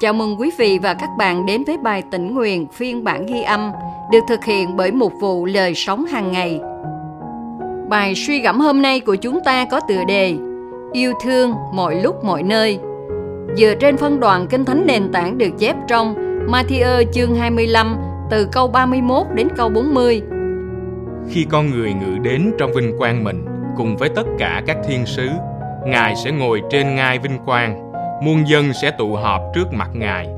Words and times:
Chào 0.00 0.12
mừng 0.12 0.40
quý 0.40 0.50
vị 0.58 0.78
và 0.82 0.94
các 0.94 1.10
bạn 1.18 1.46
đến 1.46 1.64
với 1.64 1.78
bài 1.78 2.02
tĩnh 2.10 2.34
nguyện 2.34 2.66
phiên 2.72 3.04
bản 3.04 3.26
ghi 3.26 3.42
âm 3.42 3.72
được 4.12 4.18
thực 4.28 4.44
hiện 4.44 4.76
bởi 4.76 4.92
một 4.92 5.12
vụ 5.20 5.46
lời 5.46 5.74
sống 5.74 6.04
hàng 6.04 6.32
ngày. 6.32 6.60
Bài 7.88 8.14
suy 8.14 8.40
gẫm 8.40 8.60
hôm 8.60 8.82
nay 8.82 9.00
của 9.00 9.14
chúng 9.14 9.40
ta 9.44 9.64
có 9.70 9.80
tựa 9.88 10.04
đề 10.08 10.34
Yêu 10.92 11.12
thương 11.24 11.54
mọi 11.72 11.94
lúc 12.02 12.24
mọi 12.24 12.42
nơi. 12.42 12.78
Dựa 13.56 13.74
trên 13.80 13.96
phân 13.96 14.20
đoạn 14.20 14.46
kinh 14.50 14.64
thánh 14.64 14.86
nền 14.86 15.12
tảng 15.12 15.38
được 15.38 15.50
chép 15.58 15.76
trong 15.88 16.14
Matthew 16.46 17.04
chương 17.12 17.34
25 17.34 17.96
từ 18.30 18.48
câu 18.52 18.68
31 18.68 19.26
đến 19.34 19.48
câu 19.56 19.68
40. 19.68 20.22
Khi 21.30 21.46
con 21.50 21.70
người 21.70 21.92
ngự 21.92 22.18
đến 22.18 22.52
trong 22.58 22.72
vinh 22.72 22.98
quang 22.98 23.24
mình 23.24 23.44
cùng 23.76 23.96
với 23.96 24.08
tất 24.08 24.26
cả 24.38 24.62
các 24.66 24.76
thiên 24.88 25.06
sứ, 25.06 25.28
Ngài 25.84 26.16
sẽ 26.16 26.30
ngồi 26.30 26.62
trên 26.70 26.94
ngai 26.94 27.18
vinh 27.18 27.38
quang 27.46 27.89
muôn 28.22 28.48
dân 28.48 28.72
sẽ 28.72 28.90
tụ 28.90 29.14
họp 29.14 29.42
trước 29.54 29.72
mặt 29.72 29.90
Ngài 29.92 30.28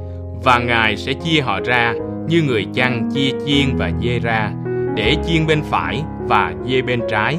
và 0.44 0.58
Ngài 0.58 0.96
sẽ 0.96 1.12
chia 1.12 1.40
họ 1.40 1.60
ra 1.64 1.94
như 2.28 2.42
người 2.42 2.66
chăn 2.74 3.10
chia 3.14 3.30
chiên 3.46 3.76
và 3.76 3.90
dê 4.02 4.18
ra 4.18 4.52
để 4.96 5.16
chiên 5.26 5.46
bên 5.46 5.62
phải 5.62 6.02
và 6.28 6.54
dê 6.66 6.82
bên 6.82 7.00
trái. 7.08 7.38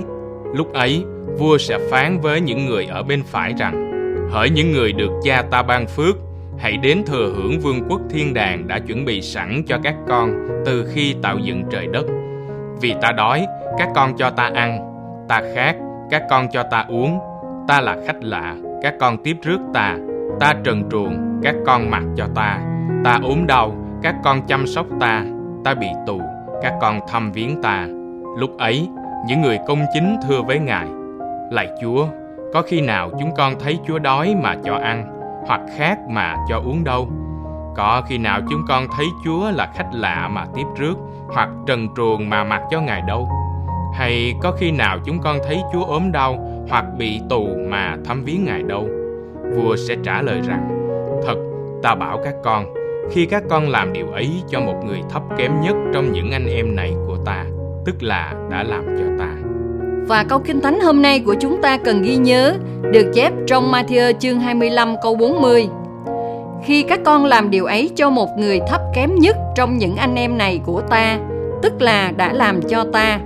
Lúc 0.55 0.73
ấy, 0.73 1.03
vua 1.39 1.57
sẽ 1.57 1.77
phán 1.91 2.19
với 2.19 2.41
những 2.41 2.65
người 2.65 2.85
ở 2.85 3.03
bên 3.03 3.23
phải 3.23 3.53
rằng 3.57 3.93
Hỡi 4.33 4.49
những 4.49 4.71
người 4.71 4.93
được 4.93 5.11
cha 5.23 5.41
ta 5.51 5.63
ban 5.63 5.87
phước, 5.87 6.15
hãy 6.57 6.77
đến 6.77 7.03
thừa 7.05 7.33
hưởng 7.35 7.59
vương 7.59 7.81
quốc 7.89 8.01
thiên 8.09 8.33
đàng 8.33 8.67
đã 8.67 8.79
chuẩn 8.79 9.05
bị 9.05 9.21
sẵn 9.21 9.63
cho 9.67 9.77
các 9.83 9.95
con 10.07 10.47
từ 10.65 10.91
khi 10.93 11.15
tạo 11.21 11.37
dựng 11.37 11.63
trời 11.71 11.87
đất. 11.87 12.05
Vì 12.81 12.95
ta 13.01 13.11
đói, 13.11 13.45
các 13.77 13.89
con 13.95 14.17
cho 14.17 14.29
ta 14.29 14.51
ăn, 14.53 14.79
ta 15.29 15.41
khát, 15.55 15.75
các 16.11 16.23
con 16.29 16.47
cho 16.53 16.63
ta 16.63 16.85
uống, 16.89 17.19
ta 17.67 17.81
là 17.81 17.97
khách 18.07 18.23
lạ, 18.23 18.55
các 18.83 18.93
con 18.99 19.23
tiếp 19.23 19.37
rước 19.43 19.59
ta, 19.73 19.97
Ta 20.39 20.53
trần 20.63 20.89
truồng, 20.91 21.39
các 21.43 21.55
con 21.65 21.91
mặc 21.91 22.03
cho 22.15 22.27
ta. 22.35 22.59
Ta 23.03 23.19
ốm 23.23 23.47
đau, 23.47 23.75
các 24.01 24.15
con 24.23 24.41
chăm 24.41 24.67
sóc 24.67 24.85
ta. 24.99 25.23
Ta 25.63 25.73
bị 25.73 25.87
tù, 26.07 26.21
các 26.61 26.73
con 26.81 26.99
thăm 27.07 27.31
viếng 27.31 27.61
ta. 27.61 27.87
Lúc 28.37 28.57
ấy, 28.57 28.89
những 29.27 29.41
người 29.41 29.59
công 29.67 29.79
chính 29.93 30.17
thưa 30.27 30.41
với 30.41 30.59
Ngài, 30.59 30.87
Lạy 31.51 31.69
Chúa, 31.81 32.07
có 32.53 32.61
khi 32.61 32.81
nào 32.81 33.09
chúng 33.19 33.35
con 33.37 33.53
thấy 33.59 33.79
Chúa 33.87 33.99
đói 33.99 34.35
mà 34.43 34.55
cho 34.63 34.75
ăn, 34.75 35.05
hoặc 35.47 35.61
khát 35.77 35.97
mà 36.09 36.35
cho 36.49 36.57
uống 36.65 36.83
đâu? 36.83 37.07
Có 37.75 38.01
khi 38.07 38.17
nào 38.17 38.39
chúng 38.49 38.61
con 38.67 38.83
thấy 38.97 39.05
Chúa 39.25 39.51
là 39.51 39.71
khách 39.75 39.89
lạ 39.93 40.29
mà 40.31 40.45
tiếp 40.55 40.65
rước, 40.77 40.95
hoặc 41.33 41.49
trần 41.67 41.87
truồng 41.97 42.29
mà 42.29 42.43
mặc 42.43 42.61
cho 42.71 42.81
Ngài 42.81 43.01
đâu? 43.01 43.29
Hay 43.93 44.33
có 44.41 44.51
khi 44.51 44.71
nào 44.71 44.97
chúng 45.05 45.19
con 45.19 45.37
thấy 45.47 45.61
Chúa 45.73 45.83
ốm 45.83 46.11
đau, 46.11 46.65
hoặc 46.69 46.85
bị 46.97 47.21
tù 47.29 47.47
mà 47.69 47.97
thăm 48.05 48.23
viếng 48.23 48.45
Ngài 48.45 48.63
đâu? 48.63 48.87
Vua 49.55 49.75
sẽ 49.75 49.95
trả 50.03 50.21
lời 50.21 50.41
rằng 50.47 50.89
thật 51.25 51.35
ta 51.83 51.95
bảo 51.95 52.21
các 52.23 52.35
con 52.43 52.73
khi 53.11 53.25
các 53.25 53.43
con 53.49 53.69
làm 53.69 53.93
điều 53.93 54.07
ấy 54.07 54.29
cho 54.49 54.59
một 54.59 54.83
người 54.85 55.01
thấp 55.09 55.23
kém 55.37 55.51
nhất 55.61 55.75
trong 55.93 56.11
những 56.11 56.31
anh 56.31 56.47
em 56.47 56.75
này 56.75 56.95
của 57.07 57.17
ta 57.25 57.45
tức 57.85 58.03
là 58.03 58.33
đã 58.51 58.63
làm 58.63 58.85
cho 58.85 59.05
ta 59.19 59.35
và 60.07 60.23
câu 60.23 60.39
kinh 60.39 60.61
thánh 60.61 60.79
hôm 60.79 61.01
nay 61.01 61.19
của 61.19 61.35
chúng 61.39 61.61
ta 61.61 61.77
cần 61.77 62.01
ghi 62.01 62.15
nhớ 62.15 62.53
được 62.91 63.11
chép 63.13 63.33
trong 63.47 63.71
Matthew 63.71 64.13
chương 64.19 64.39
25 64.39 64.95
câu 65.03 65.15
40. 65.15 65.67
Khi 66.63 66.83
các 66.83 66.99
con 67.05 67.25
làm 67.25 67.49
điều 67.49 67.65
ấy 67.65 67.91
cho 67.95 68.09
một 68.09 68.29
người 68.37 68.59
thấp 68.67 68.81
kém 68.95 69.15
nhất 69.15 69.37
trong 69.55 69.77
những 69.77 69.95
anh 69.95 70.15
em 70.15 70.37
này 70.37 70.61
của 70.65 70.81
ta, 70.81 71.19
tức 71.61 71.81
là 71.81 72.11
đã 72.17 72.33
làm 72.33 72.61
cho 72.61 72.85
ta. 72.93 73.19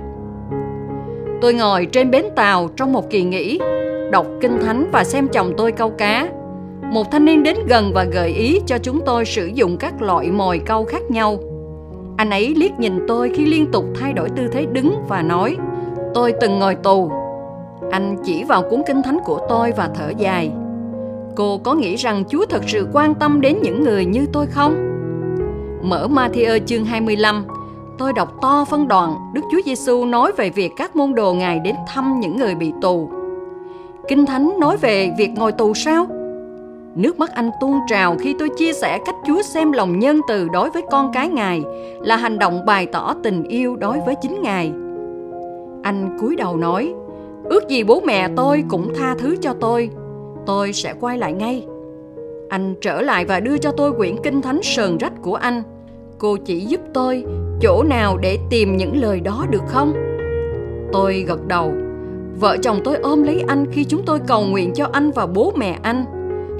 Tôi 1.40 1.54
ngồi 1.54 1.86
trên 1.86 2.10
bến 2.10 2.24
tàu 2.36 2.68
trong 2.76 2.92
một 2.92 3.10
kỳ 3.10 3.22
nghỉ 3.22 3.58
đọc 4.10 4.26
kinh 4.40 4.58
thánh 4.60 4.88
và 4.92 5.04
xem 5.04 5.28
chồng 5.28 5.52
tôi 5.56 5.72
câu 5.72 5.90
cá. 5.90 6.28
Một 6.92 7.10
thanh 7.10 7.24
niên 7.24 7.42
đến 7.42 7.56
gần 7.68 7.92
và 7.94 8.04
gợi 8.04 8.30
ý 8.30 8.60
cho 8.66 8.78
chúng 8.78 9.00
tôi 9.06 9.24
sử 9.24 9.46
dụng 9.46 9.76
các 9.76 10.02
loại 10.02 10.30
mồi 10.30 10.60
câu 10.66 10.84
khác 10.84 11.10
nhau. 11.10 11.38
Anh 12.16 12.30
ấy 12.30 12.54
liếc 12.54 12.78
nhìn 12.78 13.04
tôi 13.08 13.32
khi 13.34 13.46
liên 13.46 13.66
tục 13.72 13.84
thay 14.00 14.12
đổi 14.12 14.28
tư 14.36 14.48
thế 14.52 14.66
đứng 14.72 14.94
và 15.08 15.22
nói 15.22 15.56
Tôi 16.14 16.32
từng 16.40 16.58
ngồi 16.58 16.74
tù. 16.74 17.10
Anh 17.90 18.16
chỉ 18.24 18.44
vào 18.44 18.62
cuốn 18.62 18.82
kinh 18.86 19.02
thánh 19.02 19.18
của 19.24 19.46
tôi 19.48 19.72
và 19.76 19.90
thở 19.94 20.12
dài. 20.18 20.50
Cô 21.36 21.58
có 21.58 21.74
nghĩ 21.74 21.96
rằng 21.96 22.24
Chúa 22.28 22.46
thật 22.46 22.62
sự 22.66 22.88
quan 22.92 23.14
tâm 23.14 23.40
đến 23.40 23.58
những 23.62 23.84
người 23.84 24.04
như 24.04 24.26
tôi 24.32 24.46
không? 24.46 24.74
Mở 25.82 26.08
Matthew 26.10 26.58
chương 26.66 26.84
25, 26.84 27.44
tôi 27.98 28.12
đọc 28.12 28.28
to 28.42 28.64
phân 28.70 28.88
đoạn 28.88 29.14
Đức 29.34 29.42
Chúa 29.52 29.60
Giêsu 29.64 30.04
nói 30.04 30.32
về 30.36 30.50
việc 30.50 30.72
các 30.76 30.96
môn 30.96 31.14
đồ 31.14 31.32
Ngài 31.32 31.58
đến 31.58 31.74
thăm 31.86 32.20
những 32.20 32.36
người 32.36 32.54
bị 32.54 32.72
tù. 32.82 33.10
Kinh 34.08 34.26
Thánh 34.26 34.56
nói 34.60 34.76
về 34.76 35.10
việc 35.18 35.30
ngồi 35.36 35.52
tù 35.52 35.74
sao? 35.74 36.06
Nước 36.94 37.18
mắt 37.18 37.30
anh 37.34 37.50
tuôn 37.60 37.78
trào 37.88 38.16
khi 38.20 38.34
tôi 38.38 38.48
chia 38.58 38.72
sẻ 38.72 38.98
cách 39.06 39.14
Chúa 39.26 39.42
xem 39.42 39.72
lòng 39.72 39.98
nhân 39.98 40.20
từ 40.28 40.48
đối 40.52 40.70
với 40.70 40.82
con 40.90 41.10
cái 41.12 41.28
Ngài 41.28 41.62
là 42.00 42.16
hành 42.16 42.38
động 42.38 42.64
bày 42.66 42.86
tỏ 42.86 43.14
tình 43.22 43.42
yêu 43.42 43.76
đối 43.76 44.00
với 44.06 44.14
chính 44.22 44.42
Ngài. 44.42 44.72
Anh 45.82 46.18
cúi 46.20 46.36
đầu 46.36 46.56
nói, 46.56 46.94
ước 47.44 47.68
gì 47.68 47.84
bố 47.84 48.00
mẹ 48.00 48.28
tôi 48.36 48.64
cũng 48.68 48.94
tha 48.94 49.14
thứ 49.18 49.36
cho 49.40 49.54
tôi, 49.60 49.90
tôi 50.46 50.72
sẽ 50.72 50.94
quay 51.00 51.18
lại 51.18 51.32
ngay. 51.32 51.66
Anh 52.48 52.74
trở 52.80 53.02
lại 53.02 53.24
và 53.24 53.40
đưa 53.40 53.58
cho 53.58 53.70
tôi 53.70 53.92
quyển 53.92 54.16
kinh 54.22 54.42
thánh 54.42 54.62
sờn 54.62 54.98
rách 54.98 55.22
của 55.22 55.34
anh. 55.34 55.62
Cô 56.18 56.36
chỉ 56.36 56.60
giúp 56.60 56.80
tôi 56.94 57.24
chỗ 57.60 57.82
nào 57.82 58.18
để 58.22 58.38
tìm 58.50 58.76
những 58.76 59.00
lời 59.00 59.20
đó 59.20 59.46
được 59.50 59.62
không? 59.66 59.92
Tôi 60.92 61.24
gật 61.28 61.46
đầu 61.46 61.72
Vợ 62.40 62.56
chồng 62.62 62.80
tôi 62.84 62.96
ôm 62.96 63.22
lấy 63.22 63.44
anh 63.48 63.66
khi 63.72 63.84
chúng 63.84 64.02
tôi 64.06 64.18
cầu 64.26 64.42
nguyện 64.42 64.72
cho 64.74 64.88
anh 64.92 65.10
và 65.10 65.26
bố 65.26 65.52
mẹ 65.56 65.78
anh. 65.82 66.04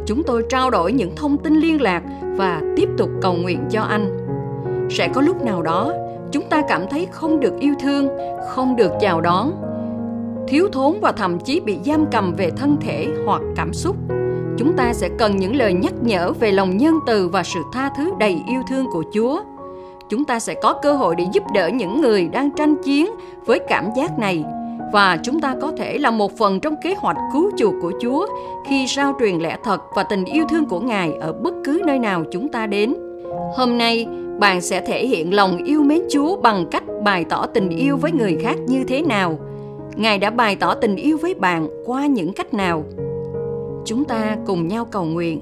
Chúng 0.07 0.23
tôi 0.23 0.45
trao 0.49 0.71
đổi 0.71 0.93
những 0.93 1.17
thông 1.17 1.39
tin 1.39 1.55
liên 1.55 1.81
lạc 1.81 2.03
và 2.23 2.63
tiếp 2.77 2.89
tục 2.99 3.11
cầu 3.23 3.35
nguyện 3.35 3.61
cho 3.71 3.83
anh. 3.83 4.27
Sẽ 4.91 5.09
có 5.09 5.21
lúc 5.21 5.45
nào 5.45 5.63
đó, 5.63 5.93
chúng 6.33 6.45
ta 6.51 6.63
cảm 6.69 6.83
thấy 6.91 7.07
không 7.11 7.41
được 7.41 7.61
yêu 7.61 7.75
thương, 7.81 8.09
không 8.49 8.77
được 8.77 8.93
chào 9.01 9.21
đón, 9.21 9.53
thiếu 10.49 10.69
thốn 10.73 10.99
và 11.01 11.13
thậm 11.13 11.39
chí 11.39 11.61
bị 11.61 11.79
giam 11.87 12.07
cầm 12.13 12.35
về 12.35 12.51
thân 12.51 12.77
thể 12.81 13.07
hoặc 13.27 13.43
cảm 13.57 13.73
xúc. 13.73 13.97
Chúng 14.57 14.73
ta 14.77 14.93
sẽ 14.93 15.09
cần 15.19 15.37
những 15.37 15.57
lời 15.57 15.73
nhắc 15.73 15.93
nhở 16.03 16.33
về 16.33 16.53
lòng 16.53 16.77
nhân 16.77 16.99
từ 17.07 17.29
và 17.29 17.43
sự 17.43 17.61
tha 17.73 17.91
thứ 17.97 18.11
đầy 18.19 18.43
yêu 18.49 18.63
thương 18.71 18.87
của 18.93 19.05
Chúa. 19.15 19.43
Chúng 20.09 20.25
ta 20.25 20.41
sẽ 20.41 20.55
có 20.55 20.73
cơ 20.83 20.93
hội 20.93 21.15
để 21.17 21.27
giúp 21.33 21.43
đỡ 21.55 21.69
những 21.69 22.01
người 22.01 22.29
đang 22.29 22.51
tranh 22.51 22.83
chiến 22.83 23.11
với 23.47 23.59
cảm 23.69 23.89
giác 23.97 24.19
này 24.19 24.45
và 24.93 25.19
chúng 25.23 25.41
ta 25.41 25.55
có 25.61 25.73
thể 25.77 25.99
là 25.99 26.11
một 26.11 26.39
phần 26.39 26.61
trong 26.61 26.75
kế 26.83 26.95
hoạch 26.95 27.17
cứu 27.33 27.51
chuộc 27.57 27.75
của 27.83 27.93
Chúa 28.03 28.27
khi 28.69 28.87
rao 28.87 29.15
truyền 29.21 29.39
lẽ 29.39 29.57
thật 29.65 29.81
và 29.97 30.03
tình 30.03 30.25
yêu 30.25 30.45
thương 30.49 30.67
của 30.67 30.81
Ngài 30.81 31.13
ở 31.21 31.33
bất 31.33 31.55
cứ 31.65 31.83
nơi 31.87 31.99
nào 31.99 32.25
chúng 32.33 32.49
ta 32.49 32.67
đến. 32.67 32.95
Hôm 33.57 33.79
nay, 33.79 34.07
bạn 34.39 34.61
sẽ 34.61 34.81
thể 34.81 35.07
hiện 35.07 35.35
lòng 35.35 35.65
yêu 35.65 35.83
mến 35.83 36.01
Chúa 36.11 36.37
bằng 36.37 36.67
cách 36.71 36.85
bày 37.05 37.25
tỏ 37.25 37.47
tình 37.47 37.69
yêu 37.69 37.97
với 37.97 38.13
người 38.13 38.39
khác 38.43 38.57
như 38.67 38.85
thế 38.85 39.03
nào. 39.03 39.39
Ngài 39.97 40.19
đã 40.19 40.31
bày 40.31 40.57
tỏ 40.57 40.75
tình 40.75 40.97
yêu 40.97 41.19
với 41.19 41.35
bạn 41.35 41.69
qua 41.87 42.07
những 42.07 42.33
cách 42.33 42.55
nào? 42.55 42.85
Chúng 43.85 44.05
ta 44.05 44.37
cùng 44.47 44.69
nhau 44.69 44.85
cầu 44.85 45.05
nguyện. 45.05 45.41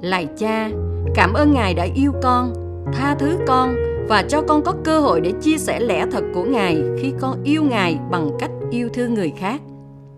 Lạy 0.00 0.26
Cha, 0.38 0.70
cảm 1.14 1.32
ơn 1.34 1.52
Ngài 1.52 1.74
đã 1.74 1.86
yêu 1.94 2.12
con, 2.22 2.52
tha 2.92 3.14
thứ 3.18 3.38
con 3.46 3.89
và 4.08 4.22
cho 4.28 4.42
con 4.42 4.62
có 4.64 4.74
cơ 4.84 5.00
hội 5.00 5.20
để 5.20 5.32
chia 5.42 5.58
sẻ 5.58 5.80
lẽ 5.80 6.06
thật 6.10 6.24
của 6.34 6.44
Ngài 6.44 6.82
khi 7.00 7.12
con 7.20 7.42
yêu 7.44 7.62
Ngài 7.62 7.98
bằng 8.10 8.30
cách 8.38 8.50
yêu 8.70 8.88
thương 8.88 9.14
người 9.14 9.32
khác. 9.38 9.60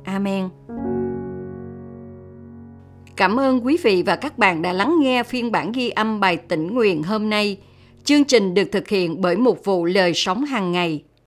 Amen. 0.04 0.48
Cảm 3.16 3.40
ơn 3.40 3.66
quý 3.66 3.78
vị 3.82 4.02
và 4.06 4.16
các 4.16 4.38
bạn 4.38 4.62
đã 4.62 4.72
lắng 4.72 4.96
nghe 5.00 5.22
phiên 5.22 5.52
bản 5.52 5.72
ghi 5.72 5.90
âm 5.90 6.20
bài 6.20 6.36
tĩnh 6.36 6.74
nguyện 6.74 7.02
hôm 7.02 7.30
nay. 7.30 7.56
Chương 8.04 8.24
trình 8.24 8.54
được 8.54 8.72
thực 8.72 8.88
hiện 8.88 9.20
bởi 9.20 9.36
một 9.36 9.64
vụ 9.64 9.84
lời 9.84 10.12
sống 10.14 10.44
hàng 10.44 10.72
ngày 10.72 11.02